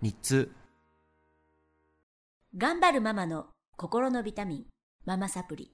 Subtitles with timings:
[0.00, 0.52] 日通
[2.56, 4.64] 頑張るママの心のビタミン、
[5.04, 5.72] ママサプリ。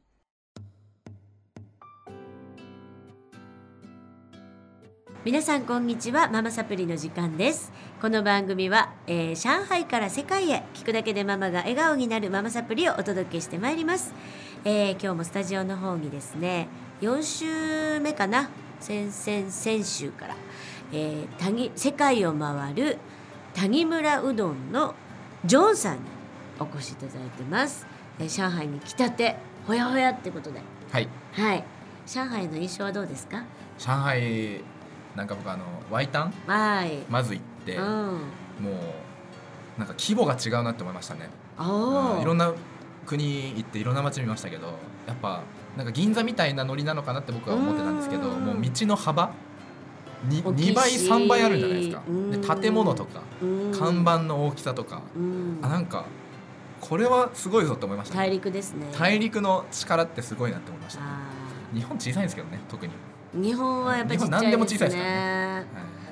[5.27, 7.71] 皆さんこんにちはママサプリの時間です。
[8.01, 14.15] この番組は、えー上海から世界へ聞くだけでママが笑顔になるママサプリをお届けしてまいります、
[14.65, 16.69] えー今日もスタジオの方にですね
[17.03, 18.49] 4週目かな
[18.81, 20.37] 先々先週から、
[20.95, 22.99] えー世界を回る
[23.55, 24.95] 谷村うどんの
[25.45, 26.01] ジョンさんに
[26.59, 27.87] お越しいただいてます、
[28.19, 30.61] えー上海に来たてほやほやってことで。
[30.93, 31.09] はい。
[31.33, 31.65] はい。
[32.07, 33.45] 上海の印象はどうですか？
[33.79, 34.61] 上海
[35.17, 36.33] なんか僕あのワイタン？
[36.47, 37.85] はい、まず行って、うん。
[37.85, 38.71] も
[39.77, 42.17] うなんか規模が違うなって思いましたね、おー。
[42.17, 42.53] うんいろんな
[43.07, 44.67] 国行っていろんな街見ましたけど
[45.07, 45.43] やっぱ
[45.77, 48.45] なんか銀座みたいなノリなのかなって僕は思ってたんですけどうん。
[48.45, 49.33] もう道の幅
[50.29, 52.03] に大きいし2倍3倍あるんじゃないですか。
[52.09, 53.73] うんで建物とかうん。
[53.73, 55.03] 看板の大きさとか。
[55.17, 55.59] うん。
[55.63, 56.07] あなんか
[56.81, 58.87] これはすごいぞって思いました大ね陸ですね。
[58.99, 61.05] 大陸の力ってすごいなって思いましたあ
[61.73, 65.55] 日本小さいんですけどね特に、ー日本はやっぱりでも小さいですからね。
[65.55, 65.65] はい。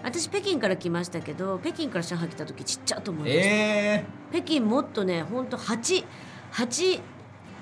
[0.05, 6.05] 私北京から来ましたけど北京から上海来た時ちっちゃいと思いました、え北京もっとね本当八
[6.51, 7.01] 八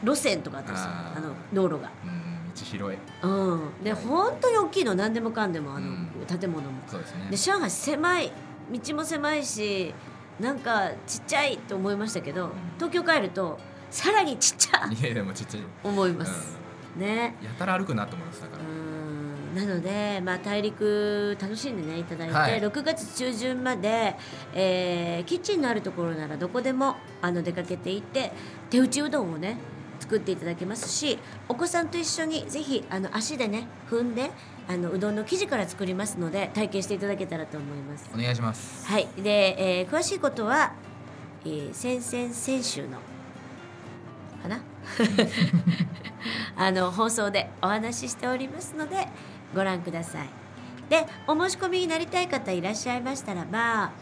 [0.03, 0.91] 路線とかあったんですよ。
[0.91, 1.91] あの道路が。
[2.07, 2.20] ー、うん
[2.55, 2.99] 道広い。
[3.23, 3.85] うん。
[3.85, 4.95] で本当に大きいの。
[4.95, 6.09] 何でもかんでもあの、うん。
[6.27, 6.81] 建物も。
[6.87, 7.29] そうですね。
[7.31, 8.33] で上海狭い
[8.73, 9.95] 道も狭いし
[10.39, 13.59] なんかちっちゃいと思いましたけど東京帰ると
[13.91, 14.95] さらにちっちゃい。
[14.95, 16.57] 家でもちっちゃい、思います、
[16.97, 19.69] ねうん、やたら歩くなと思いますだから、うん。
[19.69, 22.61] なので、まあ、大陸楽しんでねいただいて、はい。
[22.61, 24.17] 6月中旬まで、
[24.55, 28.33] えーキッチンのあるところならどこでもあの出かけていって
[28.71, 29.59] 手打ちうどんをね
[30.11, 34.33] 作っていただけますしお子さんと一緒にぜひあの足でね踏んで
[34.67, 38.11] あのうどんの生地から作りますので体験していただけたらと思います。
[38.13, 38.87] お願いします。
[38.87, 40.73] はい、で、えー詳しいことは、
[41.45, 42.99] えー先々先週の
[44.43, 44.63] かな？
[46.57, 49.07] あの放送でお話ししておりますので
[49.55, 50.29] ご覧ください。
[50.89, 53.93] でお申し込みになりたい方いらっしゃいましたらば、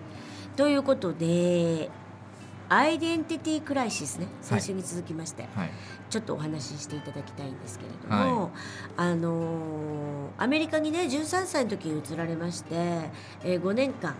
[0.55, 1.89] ということで
[2.73, 5.71] アイデンティティクライシスね先週に続きまして、はい。
[6.09, 8.51] ちょっとお話ししていただきたいんですけれども、
[8.95, 12.75] あのーアメリカにね13歳の時に移られまして、
[13.43, 14.15] えー5年間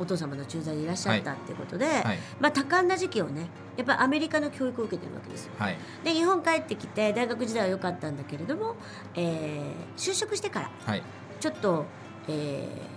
[0.00, 2.18] お父様の駐在にいらっしゃったっていうことで、はい。
[2.40, 3.46] まあ、多感な時期をね
[3.76, 5.52] やっぱりアメリカの教育を受けてるわけですよ。
[5.56, 5.76] はい。
[6.02, 8.74] で日本帰ってきて大学時代は良かったんだけれども、
[9.14, 11.02] えー就職してからはい。
[11.38, 11.84] ちょっと、
[12.26, 12.95] えー、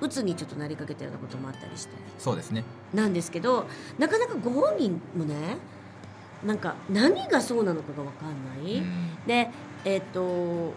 [0.00, 2.64] 鬱にちょっとなりかけたようなこともあったりしてそうですね。
[2.94, 3.66] なんですけど
[3.98, 5.58] なかなかご本人もね
[6.44, 8.78] なんか何がそうなのかが分かんない。
[8.78, 9.50] うんで
[9.84, 10.72] えっ、と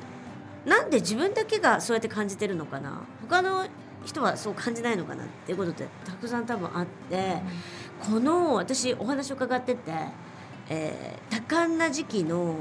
[0.65, 3.67] なんで自分だけがそうやって感じてるのかな他の
[4.05, 7.41] 人はそう感じないのかなっていうことってたくさん多分あって
[8.01, 9.91] この私お話を伺ってて、
[10.69, 12.55] えー多感な時期の、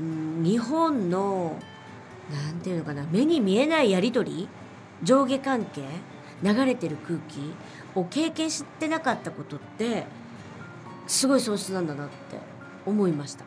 [0.00, 1.56] うん、日本の
[2.30, 4.48] なんていうのかな目に見えないやり取り
[5.02, 5.82] 上下関係
[6.42, 7.54] 流れてる空気
[7.94, 10.06] を経験してなかったことって
[11.06, 12.38] すごい損失なんだなって
[12.86, 13.44] 思いました。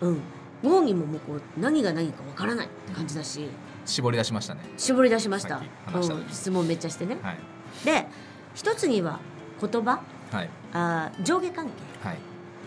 [0.00, 0.20] うん。
[0.62, 3.48] ご本人ももうこう何が何かわからないって感じだし。
[3.86, 4.60] 絞り出しましたね。
[4.76, 5.58] 絞り出しました。
[5.60, 7.16] した時うん、質問めっちゃしてね。
[7.22, 7.38] はい。
[7.84, 8.06] で
[8.54, 9.20] 一つには
[9.60, 10.00] 言葉。
[10.32, 10.50] はい。
[10.72, 11.72] あー上下関係。
[12.08, 12.18] はい。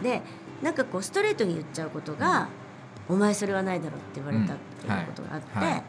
[0.03, 0.21] で
[0.61, 2.47] なんかこうストレートに言っちゃうことが
[3.09, 5.83] 「お前それはないだろ」って言われたっていうことがあって、うんはいはい。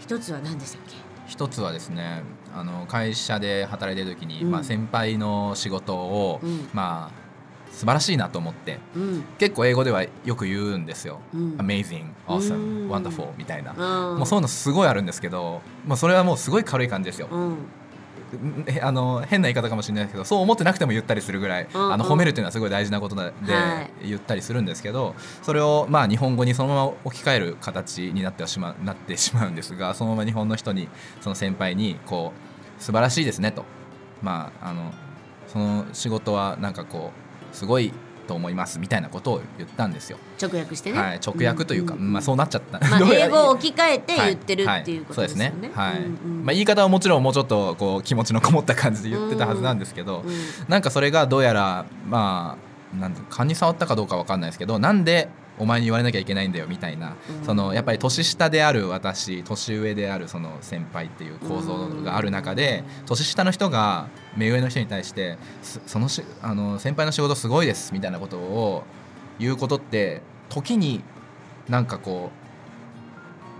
[0.00, 1.07] 一つは何でしたっけ？
[1.28, 2.22] 一つはですね
[2.54, 4.50] あの会社で働いてる時に、うん。
[4.50, 6.68] まあ、先輩の仕事を、うん。
[6.72, 7.28] まあ
[7.70, 9.24] 素晴らしいなと思ってうん。
[9.38, 11.20] 結構英語ではよく言うんですよ。
[11.32, 11.56] うん。
[11.58, 12.90] Amazing, う Awesome, ん。
[12.90, 13.74] Wonderful みたいな。
[13.74, 17.28] ももうそういうのすごいあるんですけど、まあ、それはもうすごい軽い感じですよ。
[18.82, 23.30] あの変な言い方かもしれないですけどそう思ってなくても言ったりするぐらい、うんうんあの褒めるっていうのはすごい大事なことで、は
[24.02, 24.08] い。
[24.08, 30.88] 言ったりするんですけどそれをまあ日本語にそのまま置き換える形になってはしまうなってしまうんですがそのまま日本の人に
[31.20, 32.32] その先輩にこ
[32.78, 33.64] う素晴らしいですねと。
[34.22, 34.92] まああの
[35.46, 37.12] その仕事はなんかこ
[37.52, 37.92] うすごい
[38.28, 40.18] と思いますみたいなことを言ったんですよ。
[40.40, 42.78] 直訳してね、はい、直訳というか、んんまあそうなっちゃった。
[42.78, 45.52] まあ英語を置き換えて言ってるはいっていうことですよね。
[45.52, 45.74] そうですね。
[45.74, 45.98] はい。
[45.98, 46.08] うんう
[46.42, 50.34] んまあ言い方はもちろんもうちょっとこう気持ちのこもった感じで言ってたはずなんですけど、うん
[50.68, 52.56] なんかそれがどうやらま
[52.94, 55.28] あなんて勘に触ったかどうかわかんないですけど、なんで
[55.58, 57.44] お前に言われなきゃいけないんだよみたいな、うん。
[57.44, 68.84] そのやっぱり年下である私年上であるその先輩っていう構造がある中で、年下の人が目上の人に対してすそのしあの先輩の仕事すごいですみたいなことを
[69.38, 71.02] 言うことって時に
[71.68, 72.30] なんかこ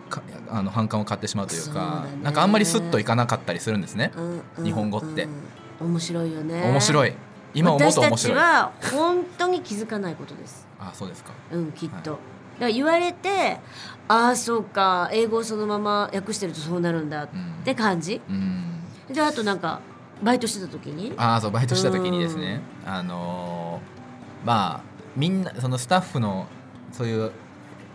[0.07, 5.25] うかあの反感を買ってしまうというかなんかあんまりスッといかなかったりするんですね、うんうん日本語って。
[5.25, 5.31] うん
[5.81, 6.67] 面白いよね。
[6.67, 6.71] い。
[6.71, 7.15] 面白い
[7.55, 10.67] 今思うと面私たち白いは本当に気づかないことです。
[10.79, 11.33] あそうですか。
[11.53, 12.19] うんきっと、はだか
[12.67, 13.59] ら言われて
[14.09, 17.65] ああそうか英語をそのまま訳してるとそうなるんだっうん。
[17.65, 18.21] て感じ。
[18.29, 18.81] うん。
[19.13, 19.81] であとなんか
[20.23, 21.13] バイトしてた時に？
[21.17, 22.61] ああそうバイトした時にですね。
[22.85, 24.81] あのーまあ
[25.17, 26.47] みんなそのスタッフの
[26.93, 27.33] そういう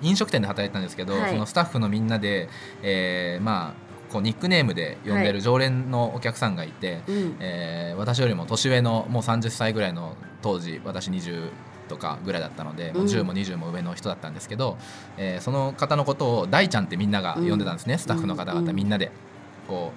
[0.02, 1.32] 飲食店で働いてたんですけど、はい。
[1.32, 2.50] そのスタッフのみんなで、
[2.82, 5.34] えーまあこうニックネームで呼んではい。
[5.34, 7.36] る常連のお客さんがいて、うん。
[7.40, 11.50] えー私よりも年上のもう30歳ぐらいの当時私20
[11.90, 14.78] とかぐらいだったので、もう10も20も上の人だったんですけど、
[15.18, 18.00] えーその方のことを大ちゃんってみんなが呼んでたんですね、うん。
[18.00, 18.76] スタッフの方々、うん。
[18.76, 19.12] みんなで。
[19.68, 19.92] こ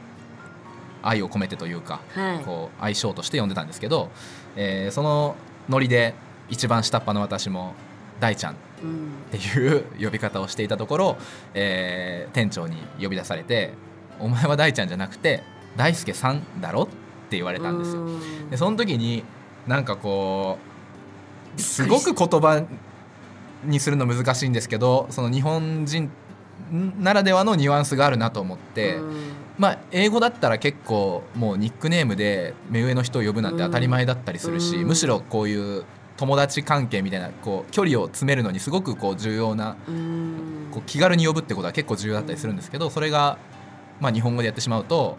[1.03, 2.45] う愛を込めてというか、はい。
[2.45, 4.11] こう相性として呼んでたんですけど、
[4.57, 5.37] えーその
[5.69, 6.15] ノリで
[6.49, 7.75] 一番下っ端の私も
[8.21, 9.11] 大ちゃんっうん。
[9.31, 11.17] ていう呼び方をしていたところ、
[11.55, 13.73] えー店長に呼び出されて
[14.21, 15.43] 「お前は大ちゃんじゃなくて
[15.77, 16.87] 大輔さんだろ?」っ
[17.29, 18.03] て言われたんですよ。
[18.03, 19.25] うんでその時に
[19.67, 20.59] なんかこ
[21.57, 22.63] うすごく言葉
[23.65, 26.11] にするの難しいんですけどその日本人
[27.01, 29.17] ならではのニュアンスがあるなと思って、うん
[29.59, 35.85] まあ英語だったら結構もうニックネームで目上の人を呼ぶなんて当たり前だったりするし、うんむしろこういう
[36.19, 43.39] 友達関係みたいなこう距離を詰めるのにすごくこう重要なうんこう気軽に呼ぶってことは結構重要だったりするんですけどそれが
[44.01, 45.17] まあ日本語でやってしまうと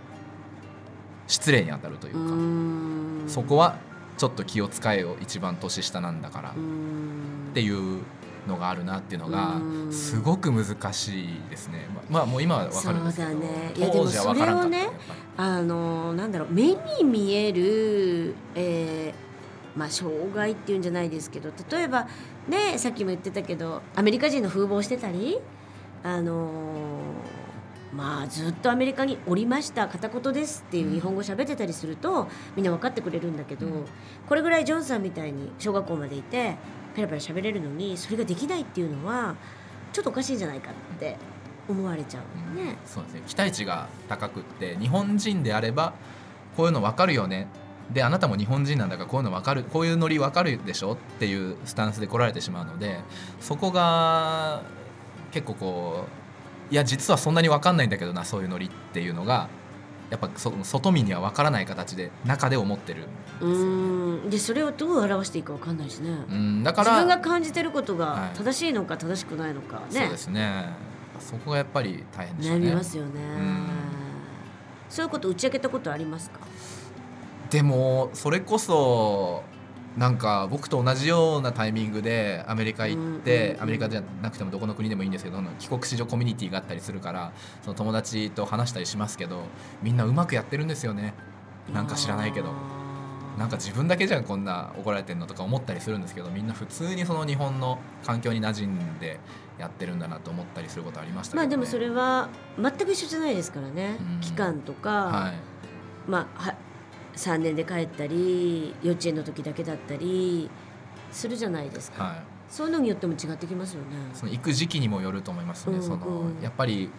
[1.27, 2.19] 失礼に当たるというか。
[2.19, 3.23] うん。
[3.27, 3.77] そこは
[4.17, 6.51] ちょっと気を使えよ一番年下なんだから。
[6.51, 7.51] っうん。
[7.53, 8.01] ていう
[8.47, 9.91] のがあるなっていうのがうん。
[9.91, 11.87] すごく難しいですね。
[12.09, 13.73] ままあもう今はわかるんですけどね。
[14.09, 14.89] それをね
[15.37, 19.27] あのなんだろう目に見える、えー
[19.77, 22.07] まあ、障害っていうんじゃないですけど例えば
[22.47, 25.37] ねさっきも言ってたけどアメリカ人の風貌をしてたり
[26.03, 27.06] あの
[27.97, 33.85] まあずっとアメリカにおりました片言ですっていう日本語喋ってたりするとみんな分かってくれるんだけど、うん。
[34.29, 36.55] これぐらいジョンさんみたいに小学校までいて
[36.95, 39.35] ペラペラ喋れるのにそれができないっていうのは
[39.91, 41.17] ちょっとおかしいんじゃないかって
[41.67, 42.77] 思われちゃうね。
[42.85, 43.21] そうですね。
[43.25, 45.93] 期待値が高くって日本人であれば
[46.55, 47.47] こういうの分かるよね。
[47.91, 52.99] であなたも日本人なんだからこういうの分かるこういうノリ分かるでしょっていうスタンスで来られてしまうので
[53.39, 54.61] そこが
[55.31, 56.26] 結構こう
[56.69, 59.47] いや実はそんなに分かんないんだけどなそういうノリっていうのが
[60.09, 63.61] やっぱそ外見には分からない形で中で思ってるんですうよね。
[64.23, 64.29] ーん。
[64.29, 68.37] でそれをどう表していいかわかんないしね、うんだから自分が感じてることはい。
[68.37, 70.69] が正しいのか正しくないのかね、そうですね。
[71.19, 72.59] そこがやっぱり大変でしね。
[72.59, 73.67] みますよね、ん。
[74.89, 76.39] そういうこと打ち明けたことありますか？
[77.49, 79.43] でもそれこそ
[79.97, 87.31] なんか僕と同じようなタイミングでアメリカ行って、アメリカじゃなくてもどこの国でもいいんですけど帰国子女コミュニティがあったりするから
[87.63, 89.41] その友達と話したりしますけど
[89.81, 91.13] みんなうまくやってるんですよね。
[91.73, 92.49] なんか知らないけど。
[92.49, 92.77] あ
[93.37, 99.19] なんか自分だけじゃんこんな怒られてんのとか思ったりするんですけどみんな普通にその日本の環境に馴染んで
[99.59, 104.21] やってるんだなと思ったりすることありましたけど、ね、まあでもそれは全く一緒じゃないですからね、うん。
[104.21, 105.35] 期間とか、はい。
[106.09, 106.55] まあは
[107.17, 110.49] 3年で帰ったり幼稚園の時だけだったり
[111.11, 112.15] するじゃないですか、はい。
[112.49, 113.87] そういうのによっても違ってきますよね。
[114.13, 116.89] その行く時期にもよると思いますね、うんそのうんやっぱり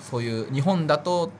[0.00, 1.32] そういう日本だと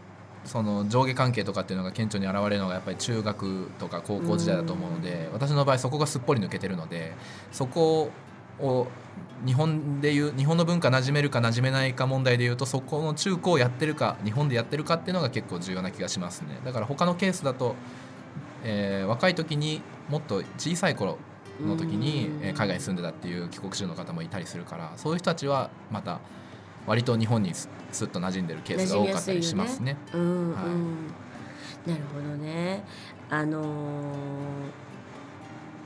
[0.45, 7.13] その上下関係とかっていうのが顕著に現れるのがやっぱり中学とか高校時代だと思うので、私の場合そこがすっぽり抜けてるので
[7.53, 8.11] そこ
[8.61, 8.87] を
[9.45, 16.59] 日本でいう日本の文化馴染めるか馴染めないか問題でいうとそこの中高をやってるか日本でやってるかっていうのが結構重要な気がしますね。
[16.65, 17.75] だから他のケースだと、
[18.69, 19.81] えー若い時に
[20.11, 21.17] もっと小さい頃
[21.65, 22.45] の時にうん。
[22.45, 26.21] えー海外に住んでたっていう帰国子女の方もいたりするからそういう人たちはまた
[26.87, 29.97] 割と日本にすすっと馴染んでるケースが多かったりしますね。
[30.13, 30.53] うんうん。
[30.55, 32.83] はいなるほどね。
[33.31, 33.67] あのー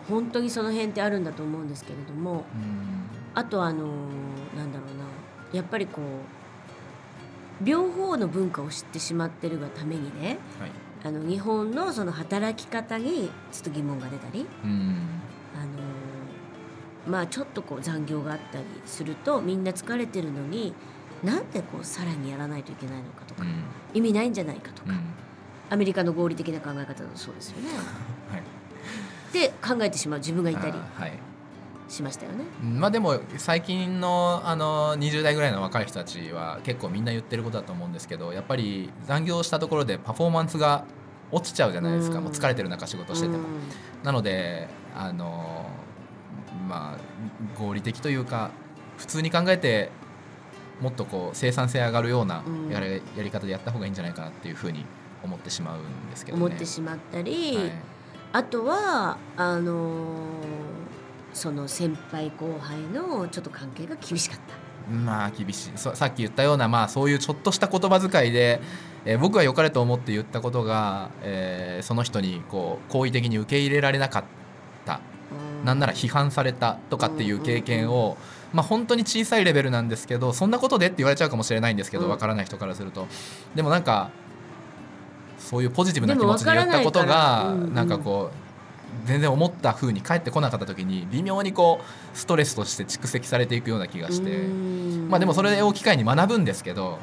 [0.09, 2.45] 本当にその辺ってあるんだと思うんですけれどもうん。
[3.35, 5.05] あとあのーなんだろうな。
[5.53, 6.01] やっぱりこ
[7.63, 10.71] う両方の文化を知ってしまってるがためにねはい
[11.03, 14.97] あの日本のその働き方にちょっと疑問が出たり、うん。
[15.55, 15.71] あのー
[17.07, 20.75] まあちょっとこう残業があったりするとみんな疲れてるのに
[21.25, 23.65] なんでこうさらにやらないといけないのかとか、うん。
[23.95, 25.01] 意味ないんじゃないかとか、うん。
[25.71, 27.71] アメリカの合理的な考え方だとそうですよね。
[28.31, 28.43] はい。
[29.33, 30.73] で考えてしまう自分がいたり。
[30.73, 31.30] はい
[31.91, 32.45] しましたよね。
[32.63, 40.85] まあでも最近のあの20代ぐらいの若い人たちは結構みんな言ってることだと思うんですけどやっぱり残業したところでパフォーマンスが
[41.33, 43.39] 落ちちゃうじゃないですか、うんもう疲れてる中仕事してても。
[43.39, 43.45] うん
[44.03, 45.67] なのであの
[46.69, 48.51] まあ合理的というか
[48.97, 49.91] 普通に考えて
[50.81, 54.87] もっとこう生産性上がるようなうんやり,、やり方でやった方がいいんじゃないかなっていうふうに
[55.23, 56.45] 思ってしまうんですけどね。
[56.47, 57.73] 思ってしまったり、はい
[58.33, 61.00] あとはあのー
[61.33, 64.93] その先輩後輩のちょっと関係が厳しかった。
[64.93, 65.73] まあ厳しい。
[65.77, 68.61] そさっき言ったような、まあ、そういうちょっとした言葉遣いで、
[69.05, 75.01] えー僕が良かれと思って言ったことが、えーその人にこう好意的に受け入れられなかった。
[75.65, 78.17] なんなら批判されたとかっていう経験を、
[78.53, 82.11] まあ、本当に小さいレベルなんですけどそんなことでって言われちゃうかもしれないんですけどうん。
[82.11, 83.07] わからない人からすると。
[83.55, 84.11] でもなんか
[85.39, 88.50] そういうポジティブな気持ちで言ったことがうなんかこう
[89.07, 94.47] 全然思った風に返ってこなかった時に微妙にこうストレスとして蓄積されていくような気がして
[95.09, 96.99] まあでもそれを機会に学ぶんですけど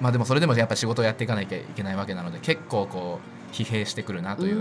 [0.00, 4.52] まあでもそれでもやっぱ仕事をやっていかなきゃいけないわけなので結構こう疲弊してくるなとい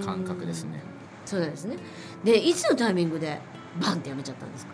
[0.00, 0.82] う感覚ですね。
[1.24, 1.76] そうなんですね。
[2.24, 3.38] でいつのタイミングで
[3.80, 4.72] バンってやめちゃったんですか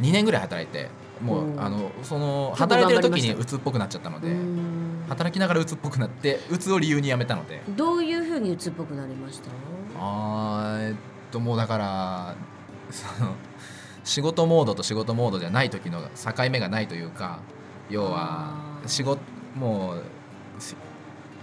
[0.00, 0.88] ？2年ぐらい働いて
[1.20, 1.60] もううん。
[1.60, 4.34] あのその働いてる時に鬱っぽくなっちゃったので
[5.08, 7.62] 働きながら鬱っぽくなって鬱を理由に辞めたので。
[7.76, 9.50] どういうふうに鬱っぽくなりました？
[9.98, 10.94] あーえっ
[11.30, 12.34] ともうだから
[12.90, 13.34] その
[14.04, 17.40] 仕事モードと仕事モードじゃない時の境目がないというか
[17.90, 18.54] 要は
[18.86, 19.20] 仕事
[19.54, 19.94] も
[20.58, 20.74] うし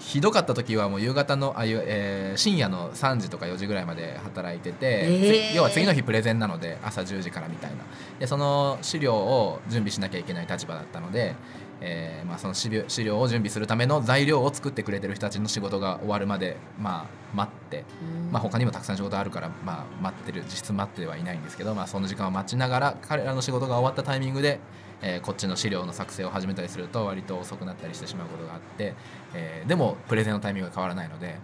[0.05, 5.53] ひどかった時はもう夕方のあいう、えー深夜の3時とか4時ぐらいまで働いてて、えー。
[5.53, 7.77] つ要は次の日プレゼンなので朝10時からみたいな。
[8.19, 11.35] でその資料を準備しなきゃいけない立場だったので、
[11.81, 17.83] えーまあ、その資料資料を準備するための材料を作ってくれてる人たちの仕事が終わるまで、まあ、待って、
[18.31, 24.59] まあ、他にもたくさん仕事あるから、まあ、待ってる実質待ってはいないんですけど、まあ、その時間を待ちながら彼らの仕事が終わったタイミングで、
[25.05, 28.95] えーこっちの資料の作成を始めたりすると割と遅くなったりしてしまうことがあって、
[29.33, 31.38] えーでもプレゼンのタイミングが変わらないので、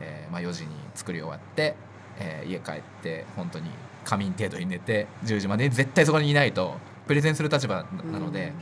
[0.00, 1.74] えーまあ、4時に作り終わって、
[2.18, 3.68] えー家帰って本当に
[4.04, 6.74] 仮眠程度に寝て10時までに絶対そこにいないと
[7.06, 8.52] プレゼンする立場なので。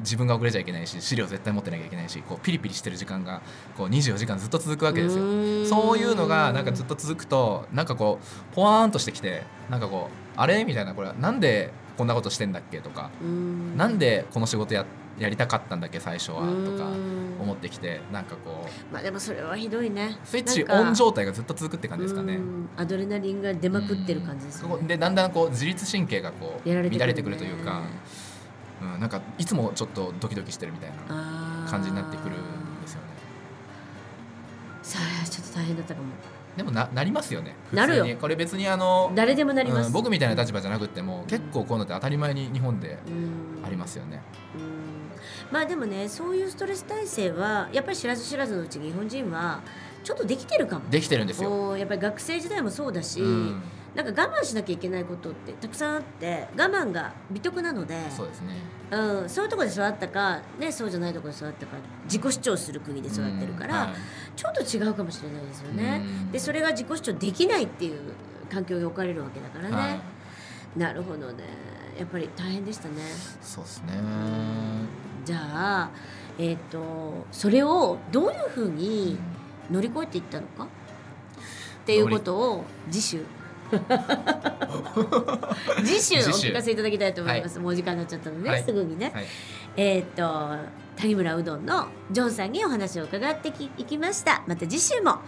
[0.00, 3.42] 自分が遅れちゃいけないし資料絶対持ってなきゃいけないしこうピリピリしてる時間が
[3.76, 5.22] こう24時間ずっと続くわけですよ。
[5.66, 10.64] そういうのがなんかずっと続くとなんかこうポワーンとしてきてなんかこうあれ？
[10.64, 13.10] みたいなこれなんでこんなことしてんだっけとか
[13.76, 14.84] なんでこの仕事や
[15.18, 16.44] やりたかったんだっけ最初はと
[16.76, 16.88] か
[17.40, 20.18] 思ってきてなんかこうまあでもそれはひどいね。
[20.24, 22.38] スイッチオン状態がずっと続くって感じですかねう。
[22.38, 24.76] んアドレナリンが出まくってる感じですね。
[24.82, 27.82] でだんだんこう自律神経がこう乱れてくるというか、
[28.82, 33.06] うん、なんかいつもちょっとドキドキしてるみたいな感じになってくるんですよね。
[34.82, 36.08] さあちょっと大変だったかも。
[36.56, 37.56] でもななりますよね。
[37.70, 39.88] 普なるよこれ別にあの誰でもなります。
[39.88, 44.22] うん僕みたいな立場じゃなくても結構こういうのって当たり前に日本でうんありますよね。
[44.56, 44.74] うん
[45.50, 49.60] まあでもねそういうストレス耐性はやっぱり知らず知らずのうちに日本人は
[50.02, 50.88] ちょっとできてるかも。
[50.90, 51.76] できてるんですよ。
[51.76, 53.62] やっぱり学生時代もそうだし、うん
[53.94, 58.56] なんか我慢しなきゃいけないことってたくさんあって我慢が美徳なのでそうですね。
[58.90, 63.96] うん、そういうところで育ったか、ね、そうじゃないところで育ったか自己主張する国で育ってるから、うんはい。
[64.36, 66.02] ちょっと違うかもしれないですよね。
[66.04, 66.32] うん。
[66.32, 68.00] でそれが自己主張できないっていう
[68.50, 69.74] 環境に置かれるわけだからね。
[69.76, 70.00] はい。
[70.78, 71.44] なるほどね。
[71.98, 72.94] やっぱり大変でしたね。
[73.40, 73.92] そうですね。
[75.24, 75.90] じゃあ、
[76.36, 79.16] えっとそれをどういうふうに
[79.70, 80.64] 乗り越えていったのか？
[80.64, 80.66] っ
[81.86, 83.24] ていうことを次週
[85.84, 88.62] 次週お聞かせいただきたいと思います、もうお時間になっちゃったので、はい。
[88.62, 89.24] すぐにね、はい。
[89.76, 90.56] えっと
[90.96, 94.42] 谷村うどんのジョンさんにお話を伺ってきいきました。
[94.46, 95.18] また次週も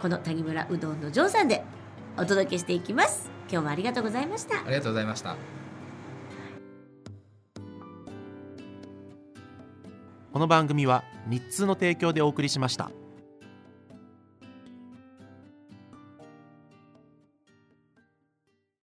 [0.00, 1.64] この谷村うどんのジョンさんで
[2.16, 3.30] お届けしていきます。
[3.50, 4.58] 今日もありがとうございました。
[4.58, 5.36] ありがとうございました。
[10.32, 12.90] この番組は日通の提供でお送りしました。